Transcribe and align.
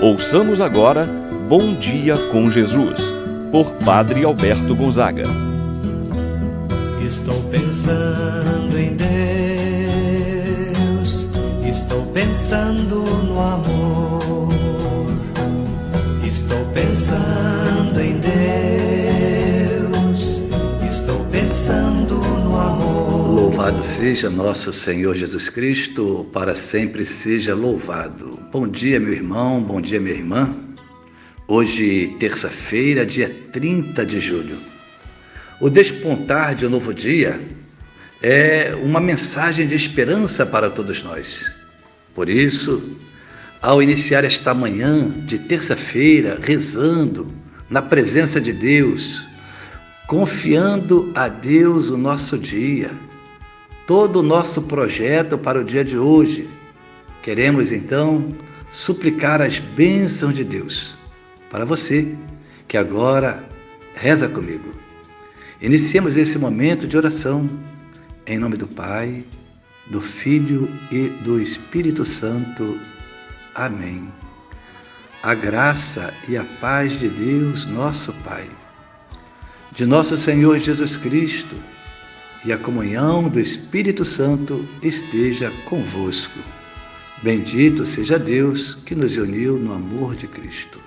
Ouçamos 0.00 0.60
agora 0.60 1.08
Bom 1.48 1.74
Dia 1.74 2.16
com 2.30 2.50
Jesus, 2.50 3.14
por 3.50 3.72
Padre 3.76 4.24
Alberto 4.24 4.74
Gonzaga. 4.74 5.22
Estou 7.04 7.42
pensando 7.44 8.78
em 8.78 8.94
Deus, 10.94 11.26
estou 11.66 12.04
pensando 12.06 13.04
no 13.24 13.40
amor, 13.40 14.52
estou 16.22 16.62
pensando 16.74 17.55
Louvado 23.66 23.84
seja 23.84 24.30
nosso 24.30 24.72
Senhor 24.72 25.16
Jesus 25.16 25.48
Cristo, 25.48 26.24
para 26.32 26.54
sempre 26.54 27.04
seja 27.04 27.52
louvado. 27.52 28.38
Bom 28.52 28.68
dia, 28.68 29.00
meu 29.00 29.12
irmão, 29.12 29.60
bom 29.60 29.80
dia, 29.80 29.98
minha 29.98 30.14
irmã. 30.14 30.54
Hoje, 31.48 32.14
terça-feira, 32.20 33.04
dia 33.04 33.28
30 33.50 34.06
de 34.06 34.20
julho. 34.20 34.56
O 35.60 35.68
despontar 35.68 36.54
de 36.54 36.64
um 36.64 36.70
novo 36.70 36.94
dia 36.94 37.40
é 38.22 38.72
uma 38.84 39.00
mensagem 39.00 39.66
de 39.66 39.74
esperança 39.74 40.46
para 40.46 40.70
todos 40.70 41.02
nós. 41.02 41.52
Por 42.14 42.28
isso, 42.28 42.96
ao 43.60 43.82
iniciar 43.82 44.22
esta 44.22 44.54
manhã 44.54 45.10
de 45.26 45.40
terça-feira, 45.40 46.38
rezando 46.40 47.34
na 47.68 47.82
presença 47.82 48.40
de 48.40 48.52
Deus, 48.52 49.26
confiando 50.06 51.10
a 51.16 51.26
Deus 51.26 51.90
o 51.90 51.98
nosso 51.98 52.38
dia, 52.38 52.92
todo 53.86 54.18
o 54.18 54.22
nosso 54.22 54.62
projeto 54.62 55.38
para 55.38 55.60
o 55.60 55.64
dia 55.64 55.84
de 55.84 55.96
hoje, 55.96 56.50
queremos 57.22 57.70
então 57.72 58.34
suplicar 58.68 59.40
as 59.40 59.60
bênçãos 59.60 60.34
de 60.34 60.42
Deus 60.42 60.96
para 61.48 61.64
você 61.64 62.16
que 62.66 62.76
agora 62.76 63.48
reza 63.94 64.28
comigo. 64.28 64.74
Iniciemos 65.60 66.16
esse 66.16 66.38
momento 66.38 66.86
de 66.86 66.96
oração 66.96 67.48
em 68.26 68.38
nome 68.38 68.56
do 68.56 68.66
Pai, 68.66 69.24
do 69.86 70.00
Filho 70.00 70.68
e 70.90 71.08
do 71.08 71.40
Espírito 71.40 72.04
Santo. 72.04 72.78
Amém. 73.54 74.12
A 75.22 75.32
graça 75.32 76.12
e 76.28 76.36
a 76.36 76.44
paz 76.60 76.98
de 76.98 77.08
Deus, 77.08 77.66
nosso 77.66 78.12
Pai, 78.24 78.48
de 79.74 79.86
nosso 79.86 80.16
Senhor 80.16 80.58
Jesus 80.58 80.96
Cristo 80.96 81.56
e 82.46 82.52
a 82.52 82.56
comunhão 82.56 83.28
do 83.28 83.40
Espírito 83.40 84.04
Santo 84.04 84.66
esteja 84.80 85.50
convosco. 85.68 86.38
Bendito 87.20 87.84
seja 87.84 88.20
Deus 88.20 88.76
que 88.86 88.94
nos 88.94 89.16
uniu 89.16 89.58
no 89.58 89.72
amor 89.72 90.14
de 90.14 90.28
Cristo. 90.28 90.80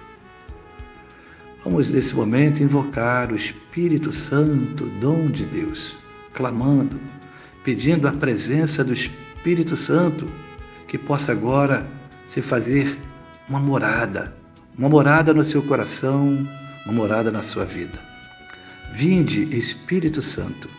Vamos 1.62 1.92
nesse 1.92 2.16
momento 2.16 2.64
invocar 2.64 3.30
o 3.30 3.36
Espírito 3.36 4.14
Santo, 4.14 4.86
dom 5.02 5.28
de 5.28 5.44
Deus, 5.44 5.98
clamando, 6.34 6.98
pedindo 7.62 8.08
a 8.08 8.14
presença 8.14 8.82
do 8.82 8.94
Espírito 8.94 9.76
Santo 9.76 10.32
que 10.88 10.98
possa 10.98 11.34
agora 11.34 11.86
se 12.26 12.42
fazer 12.42 12.98
uma 13.50 13.60
morada, 13.60 14.34
uma 14.78 14.88
morada 14.88 15.34
no 15.34 15.44
seu 15.44 15.62
coração, 15.62 16.48
uma 16.86 16.94
morada 16.94 17.30
na 17.30 17.44
sua 17.44 17.66
vida. 17.66 18.00
Vinde, 18.94 19.44
Espírito 19.56 20.22
Santo, 20.22 20.79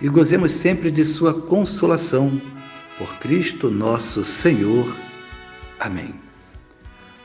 e 0.00 0.08
gozemos 0.08 0.52
sempre 0.52 0.90
de 0.90 1.04
Sua 1.04 1.34
consolação. 1.42 2.40
Por 2.98 3.18
Cristo 3.18 3.70
nosso 3.70 4.22
Senhor. 4.22 4.94
Amém. 5.80 6.14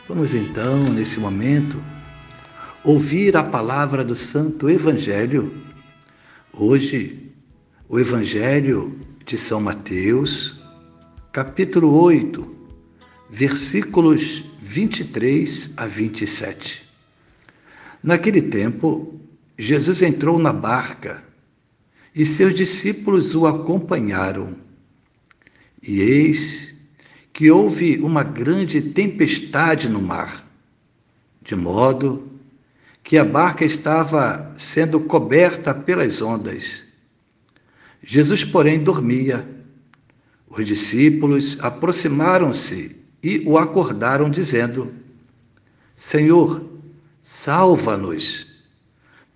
Vamos 0.08 0.34
então, 0.34 0.84
nesse 0.86 1.20
momento, 1.20 1.84
ouvir 2.84 3.38
a 3.38 3.44
palavra 3.44 4.04
do 4.04 4.16
Santo 4.16 4.70
Evangelho. 4.70 5.54
Hoje, 6.52 7.32
o 7.88 8.00
Evangelho 8.00 9.00
de 9.26 9.38
São 9.38 9.62
Mateus, 9.62 10.60
capítulo 11.32 11.94
8, 12.02 12.56
versículos 13.30 14.44
23 14.60 15.74
a 15.78 15.86
27. 15.86 16.90
Naquele 18.02 18.42
tempo, 18.42 19.20
Jesus 19.58 20.02
entrou 20.02 20.40
na 20.40 20.52
barca 20.52 21.29
e 22.16 22.26
seus 22.26 22.54
discípulos 22.54 23.36
o 23.36 23.46
acompanharam. 23.46 24.56
E 25.82 26.02
eis 26.02 26.78
que 27.32 27.50
houve 27.50 27.98
uma 28.00 28.24
grande 28.24 28.82
tempestade 28.82 29.88
no 29.88 30.02
mar, 30.02 30.46
de 31.42 31.56
modo 31.56 32.30
que 33.04 33.18
a 33.18 33.24
barca 33.24 33.64
estava 33.64 34.54
sendo 34.58 35.00
coberta 35.00 35.74
pelas 35.74 36.22
ondas. 36.22 36.86
Jesus, 38.04 38.44
porém, 38.44 38.84
dormia. 38.84 39.48
Os 40.50 40.66
discípulos 40.66 41.58
aproximaram-se 41.62 42.96
e 43.22 43.40
o 43.46 43.58
acordaram, 43.58 44.30
dizendo: 44.30 44.94
Senhor, 45.96 46.64
salva-nos, 47.22 48.48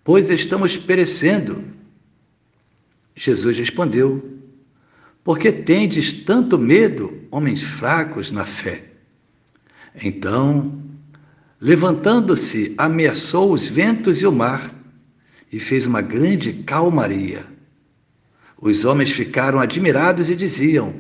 pois 0.04 0.30
estamos 0.30 0.76
perecendo. 0.76 1.64
Jesus 3.24 3.58
respondeu: 3.58 4.40
Por 5.24 5.40
que 5.40 5.52
tendes 5.52 6.12
tanto 6.12 6.58
medo, 6.58 7.22
homens 7.32 7.64
fracos 7.64 8.32
na 8.32 8.46
fé? 8.46 8.84
Então 10.02 10.84
Levantando-se, 11.64 12.76
ameaçou 12.78 13.54
os 13.54 13.70
ventos 13.70 14.22
e 14.22 14.28
o 14.28 14.32
mar 14.34 14.70
e 15.50 15.62
fez 15.62 15.86
uma 15.86 16.02
grande 16.02 16.52
calmaria. 16.52 17.46
Os 18.60 18.84
homens 18.84 19.14
ficaram 19.14 19.62
admirados 19.62 20.30
e 20.30 20.36
diziam: 20.36 20.94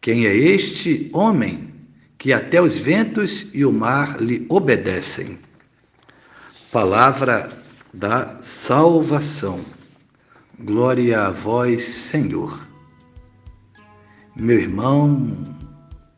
Quem 0.00 0.24
é 0.24 0.34
este 0.34 1.10
homem 1.12 1.74
que 2.16 2.32
até 2.32 2.58
os 2.58 2.78
ventos 2.78 3.50
e 3.52 3.66
o 3.66 3.72
mar 3.72 4.18
lhe 4.18 4.46
obedecem? 4.48 5.38
Palavra 6.72 7.50
da 7.92 8.38
salvação. 8.40 9.60
Glória 10.58 11.20
a 11.20 11.30
vós, 11.30 11.84
Senhor. 11.84 12.66
Meu 14.34 14.58
irmão, 14.58 15.36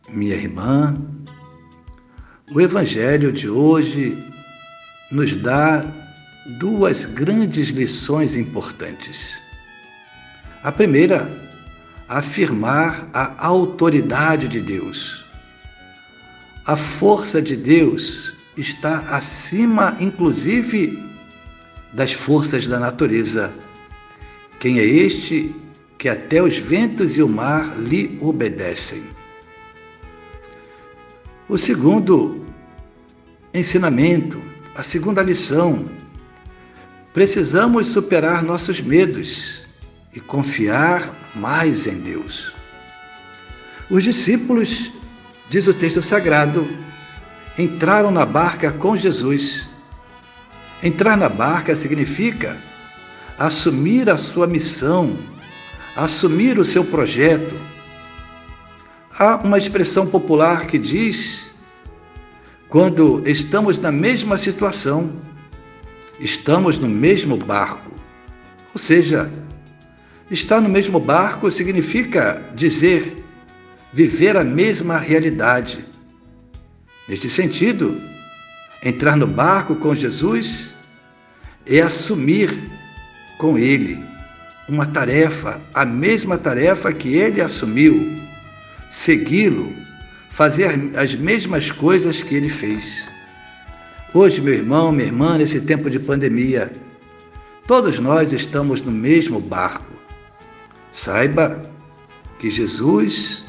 minha 0.09 0.37
irmã, 0.37 0.97
o 2.53 2.61
Evangelho 2.61 3.33
de 3.33 3.49
hoje 3.49 4.17
nos 5.11 5.35
dá 5.35 5.85
duas 6.61 7.05
grandes 7.05 7.71
lições 7.71 8.37
importantes. 8.37 9.37
A 10.63 10.71
primeira, 10.71 11.29
afirmar 12.09 13.09
a 13.13 13.45
autoridade 13.45 14.47
de 14.47 14.61
Deus. 14.61 15.27
A 16.65 16.77
força 16.77 17.43
de 17.43 17.57
Deus 17.57 18.33
está 18.57 19.01
acima, 19.11 19.97
inclusive, 19.99 20.97
das 21.93 22.13
forças 22.13 22.69
da 22.69 22.79
natureza. 22.79 23.53
Quem 24.59 24.81
é 24.81 24.85
este 24.85 25.55
que 25.97 26.09
até 26.09 26.43
os 26.43 26.59
ventos 26.59 27.17
e 27.17 27.23
o 27.23 27.29
mar 27.29 27.79
lhe 27.79 28.19
obedecem? 28.21 29.05
O 31.49 31.57
segundo 31.57 32.45
ensinamento, 33.55 34.43
a 34.75 34.83
segunda 34.83 35.23
lição, 35.23 35.89
precisamos 37.15 37.87
superar 37.87 38.43
nossos 38.43 38.81
medos 38.81 39.67
e 40.13 40.21
confiar 40.21 41.33
mais 41.35 41.87
em 41.87 42.01
Deus. 42.01 42.53
Os 43.89 44.03
discípulos, 44.03 44.91
diz 45.49 45.69
o 45.69 45.75
texto 45.75 46.03
sagrado, 46.03 46.69
entraram 47.57 48.11
na 48.11 48.27
barca 48.27 48.73
com 48.73 48.97
Jesus. 48.97 49.69
Entrar 50.83 51.17
na 51.17 51.29
barca 51.29 51.75
significa 51.75 52.61
assumir 53.39 54.11
a 54.11 54.17
sua 54.17 54.47
missão, 54.47 55.19
assumir 55.97 56.59
o 56.59 56.65
seu 56.65 56.85
projeto, 56.85 57.55
Há 59.19 59.35
uma 59.35 59.59
expressão 59.59 60.07
popular 60.07 60.69
que 60.69 60.79
diz: 60.79 61.51
quando 62.69 63.21
estamos 63.27 63.77
na 63.77 63.91
mesma 63.91 64.39
situação, 64.39 65.21
estamos 66.21 66.79
no 66.79 66.87
mesmo 66.87 67.37
barco. 67.37 67.91
Ou 68.73 68.79
seja, 68.79 69.29
estar 70.31 70.61
no 70.61 70.69
mesmo 70.69 71.01
barco 71.01 71.51
significa 71.51 72.41
dizer, 72.55 73.25
viver 73.93 74.37
a 74.37 74.45
mesma 74.45 74.99
realidade. 74.99 75.85
Neste 77.09 77.29
sentido, 77.29 78.01
entrar 78.85 79.17
no 79.17 79.27
barco 79.27 79.75
com 79.75 79.97
Jesus 79.97 80.69
é 81.67 81.81
assumir 81.81 82.71
com 83.39 83.57
Ele 83.57 84.05
uma 84.69 84.85
tarefa, 84.85 85.61
a 85.73 85.85
mesma 85.85 86.37
tarefa 86.37 86.93
que 86.93 87.17
Ele 87.17 87.41
assumiu, 87.41 88.15
segui-lo 88.91 89.73
fazer 90.39 90.97
as 90.97 91.17
mesmas 91.17 91.73
coisas 91.73 92.23
que 92.23 92.37
ele 92.37 92.49
fez. 92.49 93.11
Hoje, 94.15 94.41
meu 94.41 94.55
irmão, 94.55 94.93
minha 94.93 95.07
irmã, 95.07 95.37
nesse 95.37 95.61
tempo 95.63 95.91
de 95.91 95.99
pandemia, 95.99 96.71
todos 97.67 97.99
nós 97.99 98.33
estamos 98.33 98.81
no 98.81 98.93
mesmo 98.93 99.41
barco. 99.41 99.93
Saiba 100.93 101.61
que 102.39 102.49
Jesus 102.51 103.45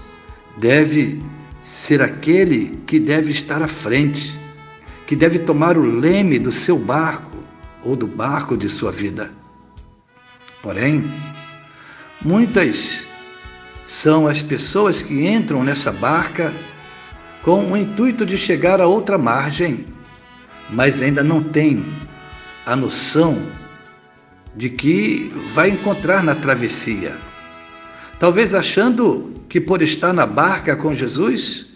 deve 0.57 1.21
ser 1.61 2.01
aquele 2.01 2.79
que 2.87 2.99
deve 2.99 3.29
estar 3.29 3.61
à 3.61 3.67
frente, 3.67 4.35
que 5.05 5.15
deve 5.15 5.37
tomar 5.37 5.77
o 5.77 5.83
leme 5.83 6.39
do 6.39 6.51
seu 6.51 6.79
barco 6.79 7.37
ou 7.83 7.95
do 7.95 8.07
barco 8.07 8.57
de 8.57 8.67
sua 8.67 8.91
vida. 8.91 9.38
Porém, 10.61 11.09
muitas 12.21 13.07
são 13.83 14.27
as 14.27 14.41
pessoas 14.41 15.01
que 15.01 15.27
entram 15.27 15.63
nessa 15.63 15.91
barca 15.91 16.53
com 17.41 17.71
o 17.71 17.77
intuito 17.77 18.25
de 18.25 18.37
chegar 18.37 18.81
a 18.81 18.87
outra 18.87 19.17
margem, 19.17 19.85
mas 20.69 21.01
ainda 21.01 21.23
não 21.23 21.41
tem 21.41 21.85
a 22.65 22.75
noção 22.75 23.37
de 24.55 24.69
que 24.69 25.31
vai 25.53 25.69
encontrar 25.69 26.23
na 26.23 26.35
travessia. 26.35 27.15
Talvez 28.19 28.53
achando 28.53 29.33
que 29.47 29.61
por 29.61 29.81
estar 29.81 30.13
na 30.13 30.25
barca 30.25 30.75
com 30.75 30.93
Jesus, 30.93 31.67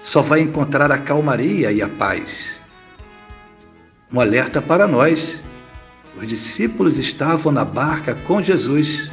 só 0.00 0.20
vai 0.20 0.40
encontrar 0.40 0.90
a 0.90 0.98
calmaria 0.98 1.70
e 1.70 1.80
a 1.80 1.88
paz. 1.88 2.60
Um 4.12 4.20
alerta 4.20 4.60
para 4.60 4.88
nós. 4.88 5.42
Os 6.20 6.26
discípulos 6.26 6.98
estavam 6.98 7.50
na 7.50 7.64
barca 7.64 8.14
com 8.14 8.42
Jesus. 8.42 9.10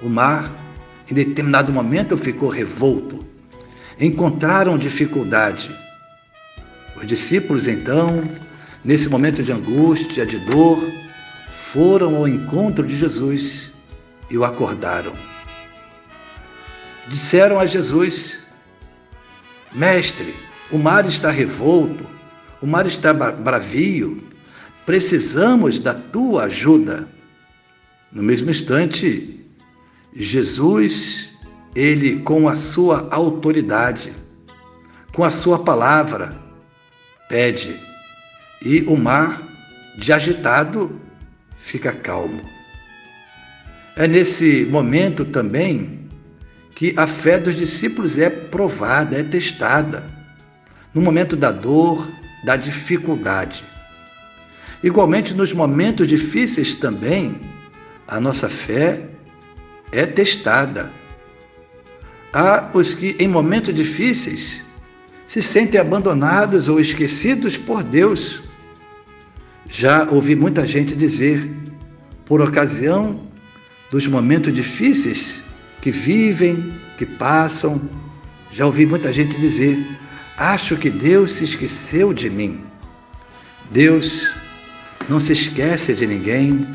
O 0.00 0.08
mar, 0.08 0.50
em 1.08 1.14
determinado 1.14 1.72
momento, 1.72 2.16
ficou 2.16 2.48
revolto 2.48 3.22
encontraram 3.98 4.76
dificuldade. 4.76 5.74
Os 6.96 7.06
discípulos, 7.06 7.68
então, 7.68 8.24
nesse 8.84 9.08
momento 9.08 9.42
de 9.42 9.52
angústia, 9.52 10.26
de 10.26 10.38
dor, 10.38 10.82
foram 11.72 12.16
ao 12.16 12.28
encontro 12.28 12.86
de 12.86 12.96
Jesus 12.96 13.72
e 14.30 14.36
o 14.36 14.44
acordaram. 14.44 15.12
Disseram 17.08 17.58
a 17.58 17.66
Jesus: 17.66 18.42
Mestre, 19.72 20.34
o 20.70 20.78
mar 20.78 21.06
está 21.06 21.30
revolto, 21.30 22.04
o 22.60 22.66
mar 22.66 22.86
está 22.86 23.12
bravio, 23.12 24.22
precisamos 24.84 25.78
da 25.78 25.94
tua 25.94 26.44
ajuda. 26.44 27.08
No 28.10 28.22
mesmo 28.22 28.50
instante, 28.50 29.46
Jesus 30.14 31.32
ele, 31.74 32.20
com 32.20 32.48
a 32.48 32.54
sua 32.54 33.08
autoridade, 33.10 34.12
com 35.14 35.24
a 35.24 35.30
sua 35.30 35.58
palavra, 35.58 36.32
pede, 37.28 37.76
e 38.60 38.82
o 38.82 38.96
mar, 38.96 39.42
de 39.96 40.12
agitado, 40.12 41.00
fica 41.56 41.92
calmo. 41.92 42.42
É 43.96 44.06
nesse 44.06 44.66
momento 44.70 45.24
também 45.24 46.08
que 46.74 46.94
a 46.96 47.06
fé 47.06 47.38
dos 47.38 47.54
discípulos 47.54 48.18
é 48.18 48.30
provada, 48.30 49.18
é 49.18 49.22
testada, 49.22 50.04
no 50.94 51.00
momento 51.00 51.36
da 51.36 51.50
dor, 51.50 52.10
da 52.44 52.56
dificuldade. 52.56 53.64
Igualmente, 54.82 55.34
nos 55.34 55.52
momentos 55.52 56.08
difíceis 56.08 56.74
também, 56.74 57.40
a 58.06 58.18
nossa 58.18 58.48
fé 58.48 59.08
é 59.92 60.04
testada 60.04 60.90
Há 62.32 62.70
os 62.72 62.94
que, 62.94 63.14
em 63.18 63.28
momentos 63.28 63.74
difíceis, 63.74 64.62
se 65.26 65.42
sentem 65.42 65.78
abandonados 65.78 66.66
ou 66.66 66.80
esquecidos 66.80 67.58
por 67.58 67.82
Deus. 67.82 68.42
Já 69.68 70.08
ouvi 70.10 70.34
muita 70.34 70.66
gente 70.66 70.96
dizer, 70.96 71.50
por 72.24 72.40
ocasião 72.40 73.20
dos 73.90 74.06
momentos 74.06 74.54
difíceis 74.54 75.42
que 75.82 75.90
vivem, 75.90 76.74
que 76.96 77.04
passam, 77.04 77.78
já 78.50 78.64
ouvi 78.64 78.86
muita 78.86 79.12
gente 79.12 79.38
dizer: 79.38 79.86
acho 80.38 80.74
que 80.76 80.88
Deus 80.88 81.32
se 81.32 81.44
esqueceu 81.44 82.14
de 82.14 82.30
mim. 82.30 82.64
Deus 83.70 84.34
não 85.08 85.20
se 85.20 85.32
esquece 85.32 85.94
de 85.94 86.06
ninguém, 86.06 86.66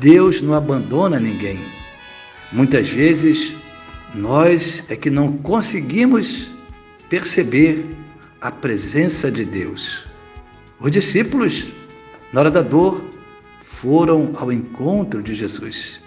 Deus 0.00 0.40
não 0.42 0.54
abandona 0.54 1.18
ninguém. 1.18 1.58
Muitas 2.52 2.88
vezes 2.88 3.54
nós 4.14 4.84
é 4.88 4.96
que 4.96 5.10
não 5.10 5.36
conseguimos 5.38 6.48
perceber 7.08 7.84
a 8.40 8.50
presença 8.50 9.30
de 9.30 9.44
Deus. 9.44 10.04
Os 10.80 10.90
discípulos, 10.90 11.68
na 12.32 12.40
hora 12.40 12.50
da 12.50 12.62
dor, 12.62 13.02
foram 13.60 14.32
ao 14.36 14.52
encontro 14.52 15.22
de 15.22 15.34
Jesus. 15.34 16.00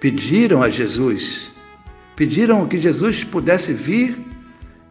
Pediram 0.00 0.62
a 0.62 0.70
Jesus, 0.70 1.50
pediram 2.16 2.66
que 2.66 2.80
Jesus 2.80 3.22
pudesse 3.22 3.72
vir 3.72 4.18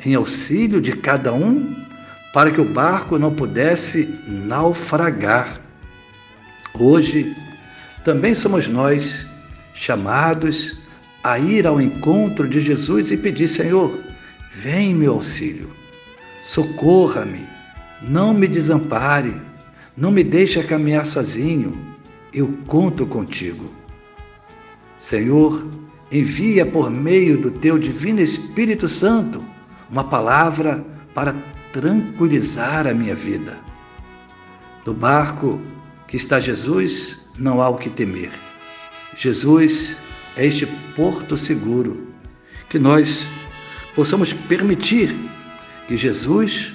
em 0.06 0.16
auxílio 0.16 0.80
de 0.80 0.96
cada 0.96 1.34
um 1.34 1.76
para 2.34 2.52
que 2.52 2.62
o 2.62 2.66
barco 2.66 3.18
não 3.18 3.34
pudesse 3.34 4.08
naufragar. 4.28 5.60
Hoje, 6.74 7.36
também 8.04 8.34
somos 8.34 8.68
nós 8.68 9.28
chamados 9.74 10.78
a 11.24 11.38
ir 11.38 11.68
ao 11.68 11.82
encontro 11.82 12.48
de 12.48 12.62
Jesus 12.62 13.12
e 13.12 13.18
pedir: 13.18 13.48
Senhor, 13.48 14.00
vem 14.54 14.94
meu 14.94 15.14
auxílio, 15.14 15.70
socorra-me, 16.44 17.46
não 18.02 18.34
me 18.34 18.48
desampare, 18.48 19.34
não 19.96 20.12
me 20.12 20.24
deixe 20.24 20.62
caminhar 20.64 21.06
sozinho, 21.06 21.78
eu 22.34 22.48
conto 22.68 23.06
contigo. 23.06 23.72
Senhor, 24.98 25.68
envia 26.12 26.66
por 26.66 26.90
meio 26.90 27.38
do 27.38 27.52
teu 27.52 27.78
divino 27.78 28.22
Espírito 28.22 28.88
Santo 28.88 29.44
uma 29.90 30.04
palavra 30.04 30.84
para 31.14 31.36
tranquilizar 31.72 32.88
a 32.88 32.94
minha 32.94 33.16
vida. 33.16 33.58
No 34.86 34.94
barco 34.94 35.60
que 36.10 36.18
está 36.18 36.40
Jesus, 36.40 37.20
não 37.38 37.62
há 37.62 37.70
o 37.70 37.78
que 37.78 37.90
temer. 37.90 38.32
Jesus 39.16 39.96
é 40.36 40.44
este 40.46 40.66
porto 40.96 41.38
seguro, 41.38 42.08
que 42.68 42.80
nós 42.80 43.24
possamos 43.94 44.34
permitir 44.34 45.16
que 45.88 45.96
Jesus 45.96 46.74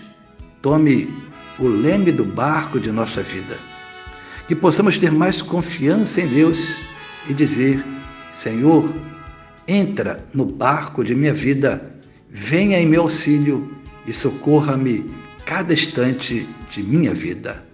tome 0.63 1.13
o 1.59 1.67
leme 1.67 2.13
do 2.13 2.25
barco 2.25 2.79
de 2.79 2.93
nossa 2.93 3.23
vida, 3.23 3.59
que 4.47 4.55
possamos 4.55 4.99
ter 4.99 5.11
mais 5.11 5.43
confiança 5.43 6.21
em 6.21 6.29
Deus 6.29 6.77
e 7.29 7.35
dizer: 7.35 7.85
Senhor, 8.31 8.95
entra 9.67 10.25
no 10.33 10.45
barco 10.45 11.03
de 11.03 11.13
minha 11.13 11.35
vida, 11.35 11.93
venha 12.31 12.79
em 12.79 12.87
meu 12.87 13.03
auxílio 13.03 13.69
e 14.07 14.13
socorra-me 14.13 15.11
cada 15.45 15.73
instante 15.73 16.49
de 16.71 16.83
minha 16.85 17.13
vida. 17.13 17.74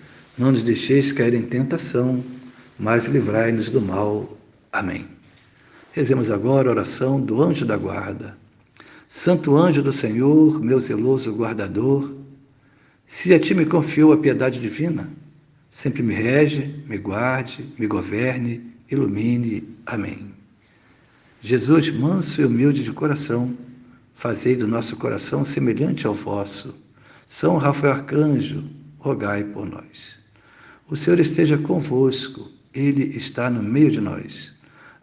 Não 0.37 0.51
nos 0.51 0.63
deixeis 0.63 1.11
cair 1.11 1.33
em 1.33 1.41
tentação, 1.41 2.23
mas 2.79 3.05
livrai-nos 3.05 3.69
do 3.69 3.81
mal. 3.81 4.37
Amém. 4.71 5.07
Rezemos 5.91 6.31
agora 6.31 6.69
a 6.69 6.71
oração 6.71 7.19
do 7.19 7.41
anjo 7.43 7.65
da 7.65 7.75
guarda. 7.75 8.37
Santo 9.09 9.57
anjo 9.57 9.83
do 9.83 9.91
Senhor, 9.91 10.61
meu 10.61 10.79
zeloso 10.79 11.33
guardador, 11.33 12.15
Se 13.05 13.33
a 13.33 13.39
ti 13.39 13.53
me 13.53 13.65
confiou 13.65 14.13
a 14.13 14.17
piedade 14.17 14.57
divina, 14.57 15.11
sempre 15.69 16.01
me 16.01 16.13
rege, 16.13 16.81
me 16.87 16.97
guarde, 16.97 17.73
me 17.77 17.85
governe, 17.85 18.73
ilumine. 18.89 19.67
Amém. 19.85 20.33
Jesus, 21.41 21.89
manso 21.89 22.41
e 22.41 22.45
humilde 22.45 22.85
de 22.85 22.93
coração, 22.93 23.53
fazei 24.13 24.55
do 24.55 24.65
nosso 24.65 24.95
coração 24.95 25.43
semelhante 25.43 26.07
ao 26.07 26.13
vosso. 26.13 26.81
São 27.27 27.57
Rafael 27.57 27.95
Arcanjo, 27.95 28.63
rogai 28.97 29.43
por 29.43 29.65
nós. 29.65 30.20
O 30.91 30.95
Senhor 30.97 31.19
esteja 31.21 31.57
convosco, 31.57 32.51
Ele 32.73 33.15
está 33.15 33.49
no 33.49 33.63
meio 33.63 33.89
de 33.89 34.01
nós. 34.01 34.51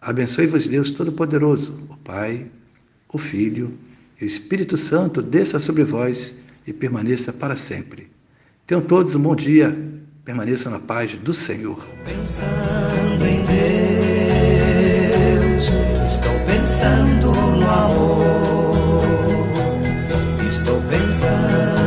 Abençoe-vos, 0.02 0.68
Deus 0.68 0.90
Todo-Poderoso, 0.90 1.82
o 1.88 1.96
Pai, 1.96 2.44
o 3.10 3.16
Filho 3.16 3.72
e 4.20 4.24
o 4.24 4.26
Espírito 4.26 4.76
Santo, 4.76 5.22
desça 5.22 5.58
sobre 5.58 5.84
vós 5.84 6.34
e 6.66 6.74
permaneça 6.74 7.32
para 7.32 7.56
sempre. 7.56 8.10
Tenham 8.66 8.82
todos 8.82 9.14
um 9.14 9.22
bom 9.22 9.34
dia, 9.34 9.74
permaneçam 10.26 10.70
na 10.70 10.78
paz 10.78 11.14
do 11.14 11.32
Senhor. 11.32 11.82
Pensando 12.04 13.24
em 13.24 13.42
Deus, 15.46 15.68
estou 16.06 16.38
pensando 16.44 17.32
no 17.32 17.66
amor, 17.66 19.00
estou 20.46 20.82
pensando. 20.82 21.77